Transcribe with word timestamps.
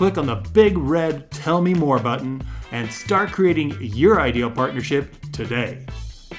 click 0.00 0.16
on 0.16 0.24
the 0.24 0.48
big 0.54 0.78
red 0.78 1.30
Tell 1.30 1.60
Me 1.60 1.74
More 1.74 1.98
button, 1.98 2.42
and 2.72 2.90
start 2.90 3.32
creating 3.32 3.76
your 3.82 4.18
ideal 4.18 4.50
partnership 4.50 5.14
today. 5.30 5.84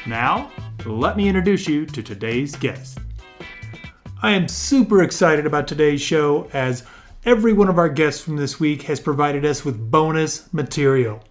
Now, 0.08 0.52
let 0.84 1.16
me 1.16 1.28
introduce 1.28 1.68
you 1.68 1.86
to 1.86 2.02
today's 2.02 2.56
guest. 2.56 2.98
I 4.20 4.32
am 4.32 4.48
super 4.48 5.04
excited 5.04 5.46
about 5.46 5.68
today's 5.68 6.02
show 6.02 6.50
as 6.54 6.84
every 7.24 7.54
one 7.54 7.70
of 7.70 7.78
our 7.78 7.88
guests 7.88 8.24
from 8.24 8.38
this 8.38 8.60
week 8.60 8.82
has 8.84 9.00
provided 9.00 9.46
us 9.46 9.64
with 9.64 9.92
bonus 9.92 10.52
material. 10.52 11.24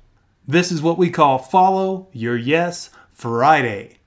This 0.47 0.71
is 0.71 0.81
what 0.81 0.99
we 0.99 1.11
call 1.11 1.39
Follow 1.39 2.11
Your 2.13 2.37
Yes 2.37 2.91
Friday. 3.11 3.99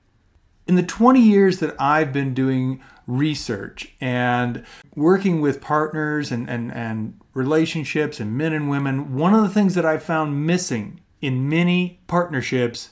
In 0.66 0.76
the 0.76 0.82
20 0.82 1.20
years 1.20 1.58
that 1.58 1.78
I've 1.78 2.14
been 2.14 2.32
doing 2.32 2.80
research 3.06 3.94
and 4.00 4.64
working 4.96 5.42
with 5.42 5.60
partners 5.60 6.32
and, 6.32 6.48
and, 6.48 6.72
and 6.72 7.20
relationships 7.34 8.20
and 8.20 8.38
men 8.38 8.52
and 8.52 8.70
women, 8.70 9.14
one 9.16 9.34
of 9.34 9.42
the 9.42 9.48
things 9.48 9.74
that 9.74 9.84
I've 9.84 10.02
found 10.02 10.46
missing 10.46 11.00
in 11.20 11.48
many 11.48 12.00
partnerships 12.06 12.88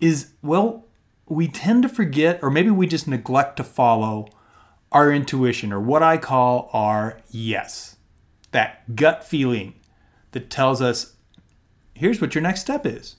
is, 0.00 0.32
well, 0.42 0.86
we 1.26 1.48
tend 1.48 1.82
to 1.82 1.88
forget, 1.88 2.38
or 2.42 2.50
maybe 2.50 2.70
we 2.70 2.86
just 2.86 3.08
neglect 3.08 3.56
to 3.56 3.64
follow 3.64 4.28
our 4.92 5.10
intuition, 5.10 5.72
or 5.72 5.80
what 5.80 6.02
I 6.02 6.18
call 6.18 6.68
our 6.72 7.20
yes. 7.30 7.96
That 8.52 8.94
gut 8.94 9.24
feeling 9.24 9.74
that 10.32 10.50
tells 10.50 10.80
us, 10.80 11.14
here's 11.94 12.20
what 12.20 12.34
your 12.34 12.42
next 12.42 12.60
step 12.60 12.86
is. 12.86 13.16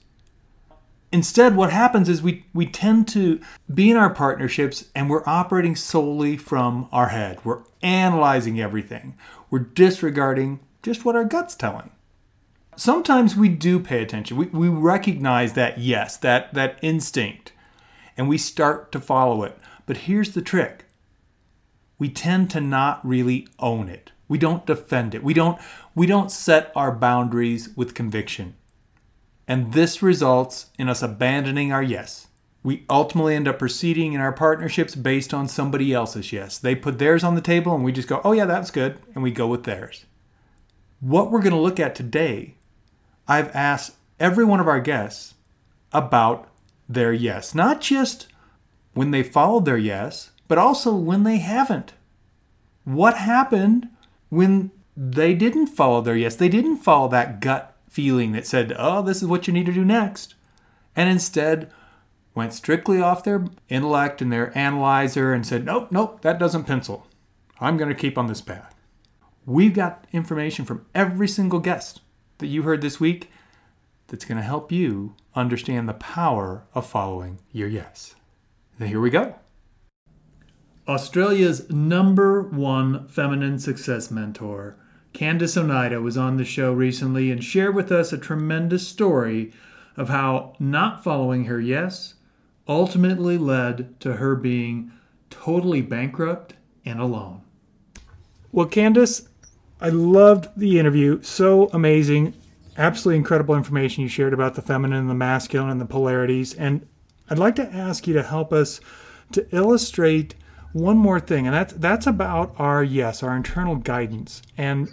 Instead, 1.12 1.54
what 1.56 1.72
happens 1.72 2.08
is 2.08 2.20
we, 2.20 2.44
we 2.52 2.66
tend 2.66 3.06
to 3.08 3.40
be 3.72 3.90
in 3.90 3.96
our 3.96 4.12
partnerships 4.12 4.86
and 4.94 5.08
we're 5.08 5.26
operating 5.26 5.76
solely 5.76 6.36
from 6.36 6.88
our 6.90 7.08
head. 7.08 7.38
We're 7.44 7.62
analyzing 7.82 8.60
everything, 8.60 9.14
we're 9.50 9.60
disregarding 9.60 10.60
just 10.82 11.04
what 11.04 11.16
our 11.16 11.24
gut's 11.24 11.54
telling. 11.54 11.90
Sometimes 12.76 13.34
we 13.34 13.48
do 13.48 13.80
pay 13.80 14.02
attention. 14.02 14.36
We, 14.36 14.46
we 14.46 14.68
recognize 14.68 15.54
that 15.54 15.78
yes, 15.78 16.16
that, 16.18 16.52
that 16.54 16.78
instinct, 16.82 17.52
and 18.16 18.28
we 18.28 18.36
start 18.36 18.92
to 18.92 19.00
follow 19.00 19.42
it. 19.44 19.58
But 19.86 19.98
here's 19.98 20.32
the 20.32 20.42
trick 20.42 20.84
we 21.98 22.08
tend 22.08 22.50
to 22.50 22.60
not 22.60 23.06
really 23.06 23.48
own 23.58 23.88
it. 23.88 24.12
We 24.28 24.38
don't 24.38 24.66
defend 24.66 25.14
it. 25.14 25.22
We 25.22 25.32
don't 25.32 25.58
we 25.94 26.06
don't 26.06 26.30
set 26.30 26.72
our 26.74 26.92
boundaries 26.92 27.70
with 27.76 27.94
conviction. 27.94 28.56
And 29.48 29.72
this 29.72 30.02
results 30.02 30.70
in 30.78 30.88
us 30.88 31.02
abandoning 31.02 31.72
our 31.72 31.82
yes. 31.82 32.28
We 32.62 32.84
ultimately 32.90 33.36
end 33.36 33.46
up 33.46 33.60
proceeding 33.60 34.12
in 34.12 34.20
our 34.20 34.32
partnerships 34.32 34.96
based 34.96 35.32
on 35.32 35.46
somebody 35.46 35.92
else's 35.92 36.32
yes. 36.32 36.58
They 36.58 36.74
put 36.74 36.98
theirs 36.98 37.22
on 37.22 37.36
the 37.36 37.40
table 37.40 37.74
and 37.74 37.84
we 37.84 37.92
just 37.92 38.08
go, 38.08 38.20
"Oh 38.24 38.32
yeah, 38.32 38.44
that's 38.44 38.72
good," 38.72 38.98
and 39.14 39.22
we 39.22 39.30
go 39.30 39.46
with 39.46 39.62
theirs. 39.62 40.04
What 40.98 41.30
we're 41.30 41.42
going 41.42 41.54
to 41.54 41.60
look 41.60 41.78
at 41.78 41.94
today, 41.94 42.56
I've 43.28 43.54
asked 43.54 43.94
every 44.18 44.44
one 44.44 44.58
of 44.58 44.66
our 44.66 44.80
guests 44.80 45.34
about 45.92 46.48
their 46.88 47.12
yes, 47.12 47.54
not 47.54 47.80
just 47.80 48.26
when 48.94 49.12
they 49.12 49.22
followed 49.22 49.64
their 49.64 49.78
yes, 49.78 50.30
but 50.48 50.58
also 50.58 50.94
when 50.94 51.22
they 51.22 51.38
haven't. 51.38 51.92
What 52.84 53.18
happened 53.18 53.90
when 54.28 54.72
they 54.96 55.34
didn't 55.34 55.68
follow 55.68 56.00
their 56.00 56.16
yes? 56.16 56.34
They 56.34 56.48
didn't 56.48 56.78
follow 56.78 57.08
that 57.08 57.40
gut 57.40 57.75
feeling 57.96 58.32
that 58.32 58.46
said, 58.46 58.74
oh, 58.78 59.00
this 59.00 59.22
is 59.22 59.26
what 59.26 59.46
you 59.46 59.54
need 59.54 59.64
to 59.64 59.72
do 59.72 59.82
next. 59.82 60.34
And 60.94 61.08
instead 61.08 61.72
went 62.34 62.52
strictly 62.52 63.00
off 63.00 63.24
their 63.24 63.46
intellect 63.70 64.20
and 64.20 64.30
their 64.30 64.56
analyzer 64.56 65.32
and 65.32 65.46
said, 65.46 65.64
nope, 65.64 65.90
nope, 65.90 66.20
that 66.20 66.38
doesn't 66.38 66.64
pencil. 66.64 67.06
I'm 67.58 67.78
going 67.78 67.88
to 67.88 67.94
keep 67.94 68.18
on 68.18 68.26
this 68.26 68.42
path. 68.42 68.74
We've 69.46 69.72
got 69.72 70.06
information 70.12 70.66
from 70.66 70.84
every 70.94 71.26
single 71.26 71.58
guest 71.58 72.02
that 72.36 72.48
you 72.48 72.64
heard 72.64 72.82
this 72.82 73.00
week 73.00 73.30
that's 74.08 74.26
going 74.26 74.36
to 74.36 74.44
help 74.44 74.70
you 74.70 75.14
understand 75.34 75.88
the 75.88 75.94
power 75.94 76.64
of 76.74 76.86
following 76.86 77.38
your 77.50 77.68
yes. 77.68 78.14
Now, 78.78 78.88
here 78.88 79.00
we 79.00 79.08
go. 79.08 79.36
Australia's 80.86 81.70
number 81.70 82.42
one 82.42 83.08
feminine 83.08 83.58
success 83.58 84.10
mentor, 84.10 84.76
Candace 85.16 85.56
Oneida, 85.56 86.02
was 86.02 86.18
on 86.18 86.36
the 86.36 86.44
show 86.44 86.74
recently 86.74 87.30
and 87.30 87.42
shared 87.42 87.74
with 87.74 87.90
us 87.90 88.12
a 88.12 88.18
tremendous 88.18 88.86
story 88.86 89.50
of 89.96 90.10
how 90.10 90.54
not 90.58 91.02
following 91.02 91.46
her 91.46 91.58
yes 91.58 92.16
ultimately 92.68 93.38
led 93.38 93.98
to 93.98 94.16
her 94.16 94.36
being 94.36 94.92
totally 95.30 95.80
bankrupt 95.80 96.52
and 96.84 97.00
alone. 97.00 97.40
Well, 98.52 98.66
Candace, 98.66 99.26
I 99.80 99.88
loved 99.88 100.50
the 100.54 100.78
interview. 100.78 101.22
So 101.22 101.70
amazing. 101.72 102.34
Absolutely 102.76 103.16
incredible 103.16 103.54
information 103.54 104.02
you 104.02 104.10
shared 104.10 104.34
about 104.34 104.54
the 104.54 104.60
feminine 104.60 104.98
and 104.98 105.08
the 105.08 105.14
masculine 105.14 105.70
and 105.70 105.80
the 105.80 105.86
polarities. 105.86 106.52
And 106.52 106.86
I'd 107.30 107.38
like 107.38 107.56
to 107.56 107.72
ask 107.72 108.06
you 108.06 108.12
to 108.12 108.22
help 108.22 108.52
us 108.52 108.80
to 109.32 109.46
illustrate 109.50 110.34
one 110.74 110.98
more 110.98 111.20
thing, 111.20 111.46
and 111.46 111.56
that's 111.56 111.72
that's 111.72 112.06
about 112.06 112.54
our 112.58 112.84
yes, 112.84 113.22
our 113.22 113.34
internal 113.34 113.76
guidance. 113.76 114.42
And 114.58 114.92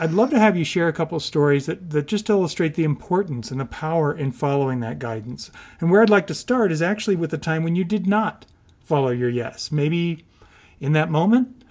I'd 0.00 0.12
love 0.12 0.30
to 0.30 0.38
have 0.38 0.56
you 0.56 0.64
share 0.64 0.88
a 0.88 0.94
couple 0.94 1.16
of 1.16 1.22
stories 1.22 1.66
that, 1.66 1.90
that 1.90 2.06
just 2.06 2.30
illustrate 2.30 2.74
the 2.74 2.84
importance 2.84 3.50
and 3.50 3.60
the 3.60 3.66
power 3.66 4.16
in 4.16 4.32
following 4.32 4.80
that 4.80 4.98
guidance. 4.98 5.50
And 5.78 5.90
where 5.90 6.00
I'd 6.00 6.08
like 6.08 6.26
to 6.28 6.34
start 6.34 6.72
is 6.72 6.80
actually 6.80 7.16
with 7.16 7.30
the 7.30 7.36
time 7.36 7.64
when 7.64 7.76
you 7.76 7.84
did 7.84 8.06
not 8.06 8.46
follow 8.80 9.10
your 9.10 9.28
yes. 9.28 9.70
Maybe 9.70 10.24
in 10.80 10.94
that 10.94 11.10
moment, 11.10 11.66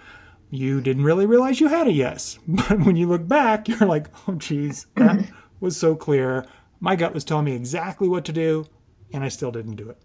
you 0.52 0.80
didn't 0.80 1.06
really 1.06 1.26
realize 1.26 1.60
you 1.60 1.70
had 1.70 1.88
a 1.88 1.92
yes. 1.92 2.38
But 2.48 2.82
when 2.82 2.96
you 2.96 3.08
look 3.08 3.28
back, 3.28 3.68
you're 3.68 3.80
like, 3.80 4.08
oh, 4.28 4.36
geez, 4.36 4.86
that 4.94 5.28
was 5.60 5.76
so 5.76 5.96
clear. 5.96 6.46
My 6.80 6.96
gut 6.96 7.16
was 7.16 7.24
telling 7.24 7.46
me 7.46 7.56
exactly 7.56 8.08
what 8.08 8.26
to 8.26 8.32
do, 8.32 8.68
and 9.12 9.24
I 9.24 9.30
still 9.30 9.52
didn't 9.52 9.76
do 9.76 9.90
it. 9.90 9.98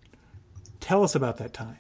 Tell 0.81 1.05
us 1.05 1.15
about 1.15 1.37
that 1.37 1.53
time. 1.53 1.77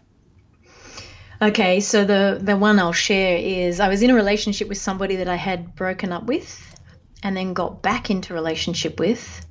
Okay, 1.44 1.81
so 1.81 2.05
the 2.06 2.38
the 2.41 2.56
one 2.56 2.78
I'll 2.78 2.94
share 2.94 3.37
is 3.37 3.78
I 3.78 3.88
was 3.88 4.03
in 4.03 4.09
a 4.09 4.15
relationship 4.15 4.66
with 4.66 4.78
somebody 4.78 5.16
that 5.16 5.28
I 5.28 5.37
had 5.37 5.77
broken 5.77 6.10
up 6.10 6.25
with 6.25 6.75
and 7.22 7.37
then 7.37 7.53
got 7.53 7.82
back 7.82 8.10
into 8.10 8.32
relationship 8.32 8.99
with. 8.99 9.44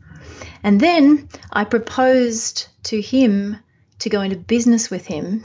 And 0.64 0.82
then 0.82 1.30
I 1.52 1.66
proposed 1.66 2.68
to 2.86 3.00
him 3.00 3.58
to 4.00 4.10
go 4.10 4.22
into 4.22 4.38
business 4.38 4.90
with 4.90 5.06
him. 5.06 5.44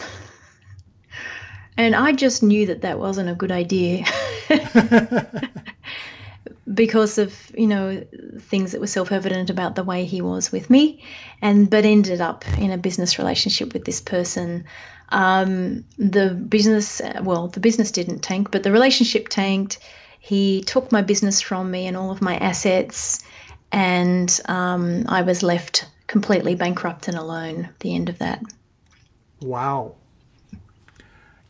And 1.76 1.94
I 1.94 2.12
just 2.12 2.42
knew 2.42 2.66
that 2.66 2.80
that 2.80 2.98
wasn't 2.98 3.28
a 3.28 3.34
good 3.34 3.52
idea. 3.52 4.06
because 6.72 7.18
of 7.18 7.34
you 7.56 7.66
know 7.66 8.06
things 8.40 8.72
that 8.72 8.80
were 8.80 8.86
self-evident 8.86 9.50
about 9.50 9.74
the 9.74 9.84
way 9.84 10.04
he 10.04 10.22
was 10.22 10.50
with 10.52 10.70
me 10.70 11.02
and 11.40 11.70
but 11.70 11.84
ended 11.84 12.20
up 12.20 12.46
in 12.58 12.70
a 12.70 12.78
business 12.78 13.18
relationship 13.18 13.72
with 13.72 13.84
this 13.84 14.00
person 14.00 14.64
um, 15.10 15.84
the 15.98 16.30
business 16.30 17.00
well 17.22 17.48
the 17.48 17.60
business 17.60 17.90
didn't 17.90 18.20
tank 18.20 18.50
but 18.50 18.62
the 18.62 18.72
relationship 18.72 19.28
tanked 19.28 19.78
he 20.20 20.62
took 20.62 20.92
my 20.92 21.02
business 21.02 21.40
from 21.40 21.70
me 21.70 21.86
and 21.86 21.96
all 21.96 22.10
of 22.10 22.20
my 22.20 22.36
assets 22.38 23.24
and 23.72 24.40
um, 24.46 25.04
i 25.08 25.22
was 25.22 25.42
left 25.42 25.88
completely 26.06 26.54
bankrupt 26.54 27.08
and 27.08 27.16
alone 27.16 27.64
at 27.64 27.80
the 27.80 27.94
end 27.94 28.08
of 28.08 28.18
that 28.18 28.42
wow 29.40 29.94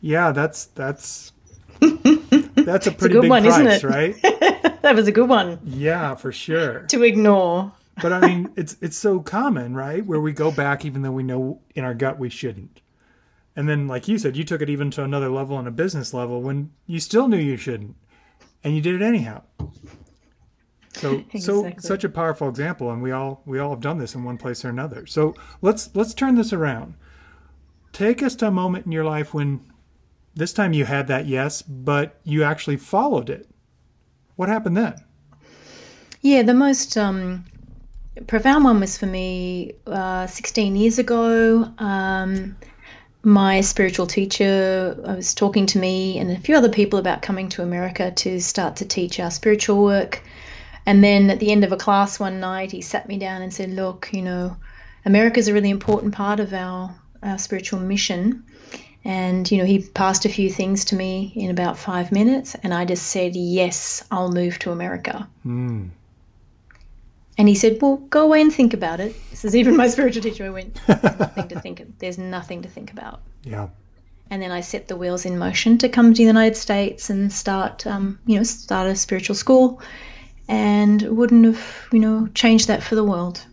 yeah 0.01 0.31
that's 0.31 0.65
that's 0.67 1.31
that's 1.79 2.87
a 2.87 2.91
pretty 2.91 3.17
a 3.17 3.21
big 3.21 3.29
one, 3.29 3.43
price, 3.43 3.83
right? 3.83 4.21
that 4.21 4.95
was 4.95 5.07
a 5.07 5.11
good 5.11 5.29
one. 5.29 5.59
Yeah, 5.63 6.15
for 6.15 6.31
sure. 6.31 6.79
to 6.89 7.03
ignore. 7.03 7.71
but 8.01 8.11
I 8.11 8.19
mean, 8.19 8.49
it's 8.55 8.75
it's 8.81 8.97
so 8.97 9.19
common, 9.19 9.75
right? 9.75 10.05
Where 10.05 10.19
we 10.19 10.33
go 10.33 10.51
back 10.51 10.85
even 10.85 11.01
though 11.01 11.11
we 11.11 11.23
know 11.23 11.61
in 11.75 11.83
our 11.83 11.93
gut 11.93 12.19
we 12.19 12.29
shouldn't. 12.29 12.81
And 13.59 13.67
then 13.67 13.89
like 13.89 14.07
you 14.07 14.17
said, 14.17 14.37
you 14.37 14.45
took 14.45 14.61
it 14.61 14.69
even 14.69 14.89
to 14.91 15.03
another 15.03 15.27
level 15.27 15.57
on 15.57 15.67
a 15.67 15.71
business 15.71 16.13
level 16.13 16.41
when 16.41 16.71
you 16.87 17.01
still 17.01 17.27
knew 17.27 17.35
you 17.35 17.57
shouldn't. 17.57 17.97
And 18.63 18.73
you 18.73 18.79
did 18.81 18.95
it 18.95 19.01
anyhow. 19.01 19.41
So 20.93 21.15
exactly. 21.15 21.41
so 21.41 21.73
such 21.79 22.05
a 22.05 22.09
powerful 22.09 22.47
example 22.47 22.89
and 22.89 23.03
we 23.03 23.11
all 23.11 23.41
we 23.45 23.59
all 23.59 23.71
have 23.71 23.81
done 23.81 23.97
this 23.97 24.15
in 24.15 24.23
one 24.23 24.37
place 24.37 24.63
or 24.63 24.69
another. 24.69 25.05
So 25.07 25.35
let's 25.61 25.93
let's 25.93 26.13
turn 26.13 26.35
this 26.35 26.53
around. 26.53 26.93
Take 27.91 28.23
us 28.23 28.33
to 28.35 28.47
a 28.47 28.51
moment 28.51 28.85
in 28.85 28.93
your 28.93 29.03
life 29.03 29.33
when 29.33 29.59
this 30.35 30.53
time 30.53 30.71
you 30.71 30.85
had 30.85 31.07
that 31.07 31.25
yes, 31.25 31.61
but 31.61 32.17
you 32.23 32.43
actually 32.43 32.77
followed 32.77 33.29
it. 33.29 33.45
What 34.37 34.47
happened 34.47 34.77
then? 34.77 35.03
Yeah, 36.21 36.43
the 36.43 36.53
most 36.53 36.97
um, 36.97 37.43
profound 38.25 38.63
one 38.63 38.79
was 38.79 38.97
for 38.97 39.05
me 39.05 39.73
uh, 39.85 40.27
16 40.27 40.77
years 40.77 40.97
ago. 40.97 41.69
Um, 41.77 42.55
my 43.23 43.61
spiritual 43.61 44.07
teacher 44.07 44.95
was 44.97 45.33
talking 45.33 45.65
to 45.67 45.79
me 45.79 46.17
and 46.19 46.31
a 46.31 46.39
few 46.39 46.55
other 46.55 46.69
people 46.69 46.99
about 46.99 47.21
coming 47.21 47.49
to 47.49 47.61
America 47.61 48.11
to 48.11 48.39
start 48.39 48.77
to 48.77 48.85
teach 48.85 49.19
our 49.19 49.31
spiritual 49.31 49.83
work. 49.83 50.21
And 50.85 51.03
then 51.03 51.29
at 51.29 51.39
the 51.39 51.51
end 51.51 51.63
of 51.63 51.71
a 51.71 51.77
class 51.77 52.19
one 52.19 52.39
night, 52.39 52.71
he 52.71 52.81
sat 52.81 53.07
me 53.07 53.17
down 53.17 53.41
and 53.41 53.53
said, 53.53 53.71
Look, 53.71 54.09
you 54.13 54.21
know, 54.21 54.55
America 55.05 55.39
is 55.39 55.49
a 55.49 55.53
really 55.53 55.69
important 55.69 56.13
part 56.13 56.39
of 56.39 56.53
our, 56.53 56.95
our 57.21 57.37
spiritual 57.37 57.79
mission. 57.79 58.43
And, 59.03 59.49
you 59.49 59.57
know, 59.57 59.65
he 59.65 59.79
passed 59.79 60.25
a 60.25 60.29
few 60.29 60.49
things 60.49 60.85
to 60.85 60.95
me 60.95 61.33
in 61.35 61.51
about 61.51 61.77
five 61.77 62.11
minutes. 62.11 62.55
And 62.63 62.73
I 62.73 62.85
just 62.85 63.05
said, 63.05 63.35
Yes, 63.35 64.03
I'll 64.09 64.31
move 64.31 64.59
to 64.59 64.71
America. 64.71 65.27
Mm. 65.45 65.89
And 67.39 67.47
he 67.47 67.55
said, 67.55 67.81
Well, 67.81 67.95
go 67.95 68.25
away 68.25 68.41
and 68.41 68.53
think 68.53 68.73
about 68.73 68.99
it. 68.99 69.15
This 69.31 69.45
is 69.45 69.55
even 69.55 69.77
my 69.77 69.87
spiritual 69.87 70.21
teacher. 70.21 70.45
I 70.45 70.49
went, 70.49 70.77
nothing 70.87 71.47
to 71.47 71.59
think 71.61 71.79
of. 71.79 71.97
There's 71.97 72.17
nothing 72.17 72.63
to 72.63 72.67
think 72.67 72.91
about. 72.91 73.21
Yeah. 73.43 73.69
And 74.29 74.41
then 74.41 74.51
I 74.51 74.59
set 74.59 74.89
the 74.89 74.97
wheels 74.97 75.25
in 75.25 75.39
motion 75.39 75.77
to 75.77 75.87
come 75.87 76.13
to 76.13 76.17
the 76.17 76.23
United 76.27 76.57
States 76.57 77.09
and 77.09 77.31
start, 77.31 77.87
um, 77.87 78.19
you 78.25 78.35
know, 78.35 78.43
start 78.43 78.87
a 78.87 78.95
spiritual 78.95 79.35
school, 79.35 79.81
and 80.49 81.01
wouldn't 81.01 81.45
have, 81.45 81.87
you 81.93 81.99
know, 81.99 82.27
changed 82.35 82.67
that 82.67 82.83
for 82.83 82.95
the 82.95 83.05
world. 83.05 83.43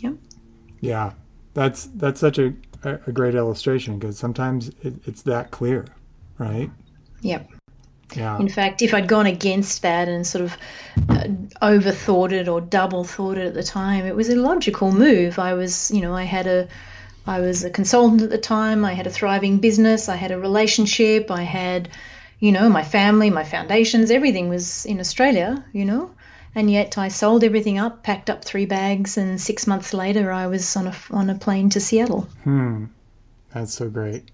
Yep. 0.00 0.14
Yeah, 0.80 1.12
that's 1.54 1.86
that's 1.94 2.18
such 2.18 2.38
a 2.38 2.52
a 2.82 3.12
great 3.12 3.36
illustration 3.36 4.00
because 4.00 4.18
sometimes 4.18 4.70
it, 4.82 4.94
it's 5.06 5.22
that 5.22 5.52
clear, 5.52 5.86
right? 6.38 6.72
Yep. 7.20 7.48
Yeah. 8.16 8.38
In 8.38 8.48
fact, 8.48 8.82
if 8.82 8.94
I'd 8.94 9.08
gone 9.08 9.26
against 9.26 9.82
that 9.82 10.08
and 10.08 10.26
sort 10.26 10.44
of 10.44 10.56
uh, 11.08 11.24
overthought 11.62 12.32
it 12.32 12.48
or 12.48 12.60
double 12.60 13.04
thought 13.04 13.38
it 13.38 13.46
at 13.46 13.54
the 13.54 13.62
time, 13.62 14.04
it 14.06 14.14
was 14.14 14.28
a 14.28 14.36
logical 14.36 14.92
move. 14.92 15.38
I 15.38 15.54
was, 15.54 15.90
you 15.90 16.00
know, 16.00 16.14
I 16.14 16.24
had 16.24 16.46
a, 16.46 16.68
I 17.26 17.40
was 17.40 17.64
a 17.64 17.70
consultant 17.70 18.22
at 18.22 18.30
the 18.30 18.38
time. 18.38 18.84
I 18.84 18.94
had 18.94 19.06
a 19.06 19.10
thriving 19.10 19.58
business. 19.58 20.08
I 20.08 20.16
had 20.16 20.30
a 20.30 20.38
relationship. 20.38 21.30
I 21.30 21.42
had, 21.42 21.88
you 22.40 22.52
know, 22.52 22.68
my 22.68 22.82
family, 22.82 23.30
my 23.30 23.44
foundations, 23.44 24.10
everything 24.10 24.48
was 24.48 24.84
in 24.86 25.00
Australia, 25.00 25.64
you 25.72 25.84
know. 25.84 26.10
And 26.54 26.70
yet 26.70 26.98
I 26.98 27.08
sold 27.08 27.44
everything 27.44 27.78
up, 27.78 28.02
packed 28.02 28.28
up 28.28 28.44
three 28.44 28.66
bags, 28.66 29.16
and 29.16 29.40
six 29.40 29.66
months 29.66 29.94
later 29.94 30.30
I 30.30 30.48
was 30.48 30.76
on 30.76 30.86
a 30.86 30.94
on 31.10 31.30
a 31.30 31.34
plane 31.34 31.70
to 31.70 31.80
Seattle. 31.80 32.28
Hmm, 32.44 32.86
that's 33.54 33.72
so 33.72 33.88
great, 33.88 34.30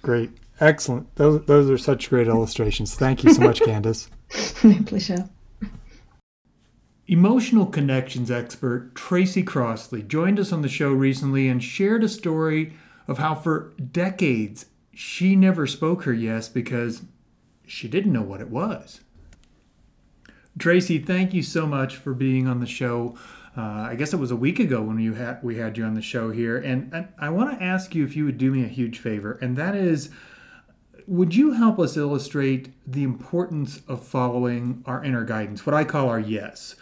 great. 0.00 0.30
Excellent. 0.60 1.14
Those 1.16 1.44
those 1.44 1.70
are 1.70 1.78
such 1.78 2.08
great 2.08 2.28
illustrations. 2.28 2.94
Thank 2.94 3.24
you 3.24 3.32
so 3.32 3.42
much, 3.42 3.60
Candace. 3.64 4.08
My 4.62 4.80
pleasure. 4.86 5.28
Emotional 7.08 7.66
connections 7.66 8.30
expert 8.30 8.94
Tracy 8.94 9.42
Crossley 9.42 10.02
joined 10.02 10.40
us 10.40 10.52
on 10.52 10.62
the 10.62 10.68
show 10.68 10.90
recently 10.90 11.48
and 11.48 11.62
shared 11.62 12.02
a 12.02 12.08
story 12.08 12.72
of 13.06 13.18
how 13.18 13.34
for 13.34 13.74
decades 13.92 14.66
she 14.92 15.36
never 15.36 15.66
spoke 15.66 16.02
her 16.02 16.12
yes 16.12 16.48
because 16.48 17.02
she 17.64 17.86
didn't 17.86 18.12
know 18.12 18.22
what 18.22 18.40
it 18.40 18.50
was. 18.50 19.02
Tracy, 20.58 20.98
thank 20.98 21.34
you 21.34 21.42
so 21.42 21.66
much 21.66 21.96
for 21.96 22.14
being 22.14 22.48
on 22.48 22.60
the 22.60 22.66
show. 22.66 23.16
Uh, 23.56 23.88
I 23.90 23.94
guess 23.94 24.12
it 24.12 24.18
was 24.18 24.30
a 24.30 24.36
week 24.36 24.58
ago 24.58 24.82
when 24.82 24.98
you 24.98 25.14
had 25.14 25.42
we 25.42 25.56
had 25.56 25.78
you 25.78 25.84
on 25.84 25.94
the 25.94 26.02
show 26.02 26.30
here, 26.30 26.58
and, 26.58 26.92
and 26.92 27.08
I 27.18 27.28
want 27.28 27.56
to 27.56 27.64
ask 27.64 27.94
you 27.94 28.04
if 28.04 28.16
you 28.16 28.24
would 28.24 28.38
do 28.38 28.50
me 28.50 28.64
a 28.64 28.68
huge 28.68 28.98
favor, 28.98 29.38
and 29.40 29.56
that 29.56 29.74
is 29.74 30.10
would 31.06 31.34
you 31.34 31.52
help 31.52 31.78
us 31.78 31.96
illustrate 31.96 32.72
the 32.86 33.04
importance 33.04 33.80
of 33.88 34.04
following 34.04 34.82
our 34.86 35.02
inner 35.04 35.24
guidance, 35.24 35.64
what 35.64 35.74
I 35.74 35.84
call 35.84 36.08
our 36.08 36.20
yes? 36.20 36.74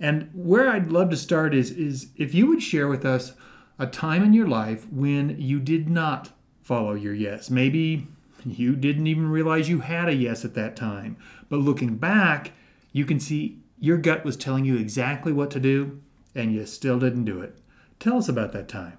And 0.00 0.30
where 0.32 0.68
I'd 0.68 0.92
love 0.92 1.10
to 1.10 1.16
start 1.16 1.54
is, 1.54 1.70
is 1.70 2.10
if 2.16 2.34
you 2.34 2.46
would 2.46 2.62
share 2.62 2.88
with 2.88 3.04
us 3.04 3.32
a 3.78 3.86
time 3.86 4.24
in 4.24 4.32
your 4.32 4.48
life 4.48 4.90
when 4.90 5.40
you 5.40 5.60
did 5.60 5.88
not 5.88 6.30
follow 6.62 6.94
your 6.94 7.14
yes. 7.14 7.50
Maybe 7.50 8.08
you 8.44 8.76
didn't 8.76 9.06
even 9.06 9.28
realize 9.28 9.68
you 9.68 9.80
had 9.80 10.08
a 10.08 10.14
yes 10.14 10.44
at 10.44 10.54
that 10.54 10.76
time. 10.76 11.16
But 11.48 11.58
looking 11.58 11.96
back, 11.96 12.52
you 12.92 13.04
can 13.04 13.20
see 13.20 13.60
your 13.78 13.98
gut 13.98 14.24
was 14.24 14.36
telling 14.36 14.64
you 14.64 14.76
exactly 14.76 15.32
what 15.32 15.50
to 15.52 15.60
do, 15.60 16.00
and 16.34 16.52
you 16.52 16.66
still 16.66 16.98
didn't 16.98 17.24
do 17.24 17.40
it. 17.40 17.58
Tell 18.00 18.16
us 18.16 18.28
about 18.28 18.52
that 18.52 18.68
time. 18.68 18.98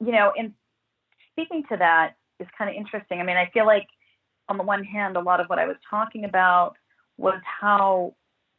You 0.00 0.12
know, 0.12 0.32
in 0.36 0.54
speaking 1.32 1.64
to 1.68 1.76
that, 1.76 2.14
is 2.40 2.48
kind 2.56 2.70
of 2.70 2.76
interesting. 2.76 3.20
I 3.20 3.24
mean, 3.24 3.36
I 3.36 3.50
feel 3.52 3.66
like 3.66 3.86
on 4.48 4.56
the 4.56 4.64
one 4.64 4.84
hand, 4.84 5.16
a 5.16 5.20
lot 5.20 5.40
of 5.40 5.46
what 5.46 5.58
I 5.58 5.66
was 5.66 5.76
talking 5.88 6.24
about 6.24 6.76
was 7.16 7.40
how 7.44 8.14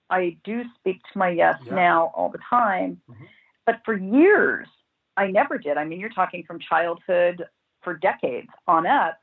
I 0.10 0.38
do 0.44 0.64
speak 0.80 1.02
to 1.12 1.20
my 1.20 1.30
yes 1.30 1.58
yeah. 1.66 1.76
now 1.76 2.12
all 2.16 2.30
the 2.30 2.40
time. 2.50 3.02
Mm-hmm. 3.10 3.26
But 3.66 3.82
for 3.86 3.98
years, 3.98 4.68
I 5.18 5.28
never 5.28 5.58
did. 5.58 5.78
I 5.78 5.86
mean, 5.86 6.00
you're 6.00 6.10
talking 6.10 6.44
from 6.46 6.60
childhood 6.60 7.46
for 7.84 7.96
decades 7.96 8.50
on 8.68 8.86
up. 8.86 9.18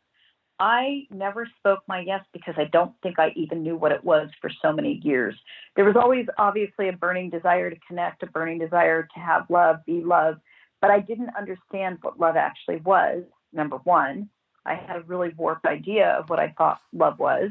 I 0.61 1.06
never 1.11 1.49
spoke 1.58 1.81
my 1.87 2.00
yes 2.00 2.25
because 2.32 2.54
I 2.56 2.64
don't 2.64 2.93
think 3.02 3.19
I 3.19 3.32
even 3.37 3.62
knew 3.62 3.76
what 3.76 3.93
it 3.93 4.02
was 4.02 4.28
for 4.40 4.50
so 4.61 4.72
many 4.72 5.00
years. 5.04 5.37
There 5.76 5.84
was 5.84 5.94
always 5.94 6.26
obviously 6.37 6.88
a 6.88 6.93
burning 6.93 7.31
desire 7.31 7.70
to 7.70 7.76
connect, 7.87 8.25
a 8.25 8.26
burning 8.26 8.58
desire 8.58 9.08
to 9.14 9.20
have 9.20 9.49
love, 9.50 9.76
be 9.87 10.02
loved, 10.02 10.40
but 10.81 10.90
I 10.90 10.99
didn't 10.99 11.31
understand 11.38 11.99
what 12.02 12.19
love 12.19 12.37
actually 12.37 12.78
was, 12.78 13.22
number 13.52 13.76
one. 13.78 14.28
I 14.66 14.75
had 14.75 14.96
a 14.96 15.00
really 15.00 15.31
warped 15.37 15.66
idea 15.66 16.10
of 16.10 16.28
what 16.28 16.38
I 16.38 16.55
thought 16.56 16.81
love 16.93 17.19
was. 17.19 17.50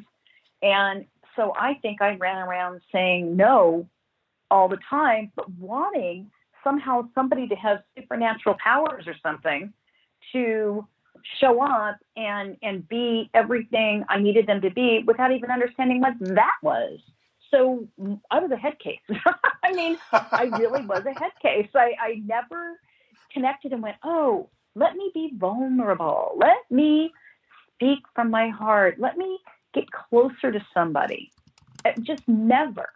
And 0.61 1.05
so 1.35 1.53
I 1.57 1.75
think 1.75 2.01
I 2.01 2.15
ran 2.15 2.37
around 2.37 2.81
saying 2.91 3.35
no 3.35 3.87
all 4.49 4.67
the 4.67 4.79
time, 4.89 5.31
but 5.35 5.49
wanting 5.53 6.31
somehow 6.63 7.07
somebody 7.15 7.47
to 7.47 7.55
have 7.55 7.83
supernatural 7.97 8.55
powers 8.63 9.07
or 9.07 9.15
something 9.21 9.73
to 10.33 10.85
show 11.39 11.61
up 11.61 11.97
and 12.15 12.57
and 12.61 12.87
be 12.87 13.29
everything 13.33 14.05
I 14.09 14.19
needed 14.19 14.47
them 14.47 14.61
to 14.61 14.69
be 14.69 15.03
without 15.05 15.31
even 15.31 15.51
understanding 15.51 16.01
what 16.01 16.13
that 16.19 16.55
was. 16.61 16.99
So 17.51 17.87
I 18.29 18.39
was 18.39 18.51
a 18.51 18.57
head 18.57 18.77
case. 18.79 18.99
I 19.63 19.73
mean, 19.73 19.97
I 20.11 20.49
really 20.59 20.85
was 20.85 21.05
a 21.05 21.17
head 21.17 21.31
case. 21.41 21.69
I, 21.73 21.93
I 21.99 22.21
never 22.25 22.79
connected 23.31 23.71
and 23.71 23.81
went, 23.81 23.95
oh, 24.03 24.49
let 24.77 24.95
me 24.95 25.11
be 25.13 25.31
vulnerable. 25.35 26.33
Let 26.37 26.69
me 26.69 27.11
speak 27.73 27.99
from 28.13 28.29
my 28.29 28.49
heart. 28.49 28.99
Let 28.99 29.17
me 29.17 29.39
get 29.73 29.85
closer 29.91 30.51
to 30.51 30.63
somebody. 30.73 31.31
Uh, 31.83 31.91
just 32.01 32.21
never. 32.27 32.89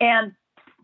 And 0.00 0.32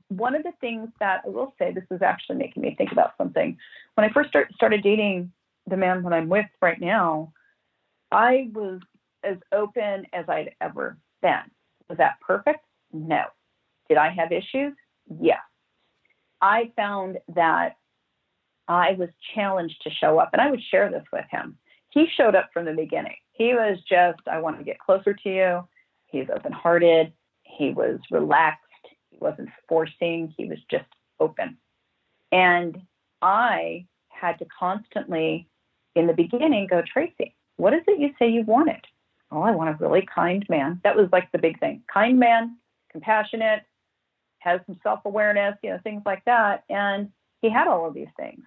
one 0.09 0.37
of 0.37 0.45
the 0.45 0.53
things 0.61 0.89
that 1.01 1.23
I 1.27 1.29
will 1.29 1.55
say, 1.59 1.73
this 1.73 1.85
is 1.91 2.03
actually 2.03 2.37
making 2.37 2.63
me 2.63 2.75
think 2.77 2.93
about 2.93 3.15
something. 3.19 3.57
When 3.95 4.09
I 4.09 4.13
first 4.13 4.29
start, 4.29 4.53
started 4.55 4.83
dating 4.83 5.33
the 5.67 5.77
man 5.77 6.03
that 6.05 6.13
I'm 6.13 6.29
with 6.29 6.47
right 6.63 6.81
now, 6.81 7.33
I 8.13 8.49
was 8.53 8.81
as 9.25 9.39
open 9.53 10.07
as 10.13 10.27
I'd 10.29 10.51
ever 10.61 10.99
been. 11.21 11.51
Was 11.89 11.99
that 11.99 12.21
perfect? 12.21 12.65
No. 12.93 13.25
Did 13.89 13.99
I 13.99 14.11
have 14.11 14.31
issues? 14.31 14.75
Yes. 15.21 15.41
I 16.41 16.71
found 16.77 17.19
that 17.35 17.77
I 18.69 18.93
was 18.93 19.11
challenged 19.35 19.83
to 19.83 19.91
show 19.91 20.19
up, 20.19 20.31
and 20.33 20.41
I 20.41 20.51
would 20.51 20.63
share 20.71 20.91
this 20.91 21.05
with 21.13 21.25
him. 21.31 21.59
He 21.91 22.07
showed 22.17 22.35
up 22.35 22.51
from 22.53 22.65
the 22.65 22.73
beginning. 22.73 23.17
He 23.33 23.55
was 23.55 23.79
just, 23.89 24.21
I 24.31 24.41
want 24.41 24.59
to 24.59 24.65
get 24.65 24.79
closer 24.79 25.15
to 25.15 25.29
you. 25.29 25.69
He's 26.07 26.27
open 26.35 26.53
hearted. 26.53 27.13
He 27.43 27.71
was 27.71 27.99
relaxed. 28.11 28.61
He 29.11 29.19
wasn't 29.21 29.51
forcing. 29.69 30.33
He 30.37 30.47
was 30.47 30.59
just 30.71 30.87
open. 31.21 31.57
And 32.33 32.81
I 33.23 33.87
had 34.09 34.39
to 34.39 34.47
constantly, 34.59 35.49
in 35.95 36.07
the 36.07 36.13
beginning, 36.13 36.67
go, 36.69 36.83
Tracy, 36.83 37.35
what 37.57 37.75
is 37.75 37.83
it 37.87 38.01
you 38.01 38.11
say 38.19 38.29
you 38.29 38.43
wanted? 38.43 38.85
Oh, 39.31 39.43
I 39.43 39.51
want 39.53 39.71
a 39.71 39.85
really 39.85 40.07
kind 40.13 40.45
man. 40.49 40.81
That 40.85 40.97
was 40.97 41.09
like 41.13 41.31
the 41.33 41.39
big 41.39 41.59
thing. 41.61 41.83
Kind 41.93 42.19
man, 42.19 42.57
compassionate, 42.91 43.63
has 44.39 44.61
some 44.67 44.79
self 44.83 45.01
awareness, 45.05 45.57
you 45.63 45.71
know, 45.71 45.79
things 45.83 46.03
like 46.07 46.25
that. 46.27 46.65
And 46.69 47.11
he 47.41 47.51
had 47.51 47.67
all 47.67 47.87
of 47.87 47.95
these 47.95 48.09
things. 48.17 48.45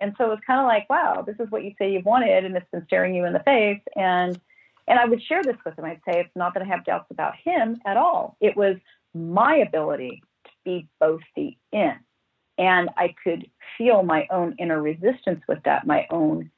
And 0.00 0.14
so 0.16 0.26
it 0.26 0.28
was 0.28 0.38
kind 0.46 0.60
of 0.60 0.66
like, 0.66 0.88
wow, 0.88 1.22
this 1.26 1.36
is 1.38 1.50
what 1.50 1.64
you 1.64 1.74
say 1.78 1.92
you've 1.92 2.04
wanted, 2.04 2.44
and 2.44 2.56
it's 2.56 2.70
been 2.70 2.84
staring 2.86 3.14
you 3.14 3.24
in 3.24 3.32
the 3.32 3.40
face. 3.40 3.80
And 3.96 4.40
and 4.88 4.98
I 4.98 5.04
would 5.04 5.22
share 5.22 5.42
this 5.42 5.56
with 5.64 5.78
him. 5.78 5.84
I'd 5.84 6.00
say 6.06 6.20
it's 6.20 6.34
not 6.34 6.54
that 6.54 6.62
I 6.62 6.66
have 6.66 6.84
doubts 6.84 7.10
about 7.10 7.34
him 7.36 7.76
at 7.84 7.98
all. 7.98 8.36
It 8.40 8.56
was 8.56 8.76
my 9.14 9.56
ability 9.56 10.22
to 10.44 10.50
be 10.64 10.88
both 10.98 11.20
the 11.36 11.56
in. 11.72 11.94
And 12.56 12.88
I 12.96 13.14
could 13.22 13.48
feel 13.76 14.02
my 14.02 14.26
own 14.30 14.56
inner 14.58 14.80
resistance 14.80 15.42
with 15.46 15.62
that, 15.64 15.86
my 15.86 16.06
own 16.10 16.50